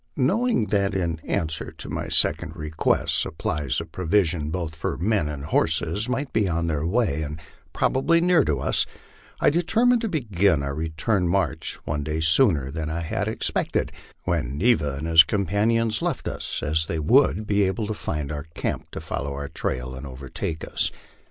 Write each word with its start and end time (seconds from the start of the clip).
Knowing 0.17 0.65
that 0.65 0.95
in 0.95 1.19
answer 1.25 1.71
to 1.71 1.87
my 1.87 2.07
second 2.07 2.55
request 2.55 3.15
supplies 3.21 3.79
of 3.79 3.91
provisions 3.91 4.51
both 4.51 4.73
for 4.73 4.97
men 4.97 5.29
and 5.29 5.45
horses 5.45 6.09
must 6.09 6.33
be 6.33 6.49
on 6.49 6.65
their 6.65 6.83
way 6.83 7.21
and 7.21 7.39
probably 7.71 8.19
near 8.19 8.43
to 8.43 8.59
us, 8.59 8.87
I 9.39 9.51
determined 9.51 10.01
to 10.01 10.09
begin 10.09 10.63
our 10.63 10.73
return 10.73 11.27
march 11.27 11.75
one 11.85 12.03
day 12.03 12.19
sooner 12.19 12.71
than 12.71 12.89
I 12.89 13.01
had 13.01 13.27
expected 13.27 13.91
when 14.23 14.57
Neva 14.57 14.95
and 14.95 15.05
his 15.05 15.23
com 15.23 15.45
panions 15.45 16.01
left 16.01 16.27
us, 16.27 16.63
as 16.63 16.87
they 16.87 16.97
would 16.97 17.45
be 17.45 17.61
able 17.61 17.85
on 17.87 17.93
finding 17.93 18.35
our 18.35 18.47
camp 18.55 18.89
to 18.93 19.01
follow 19.01 19.33
our 19.35 19.49
trail 19.49 19.93
and 19.93 20.07
overtake 20.07 20.65
us. 20.67 20.89